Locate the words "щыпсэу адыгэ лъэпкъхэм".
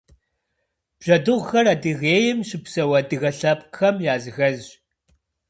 2.47-3.95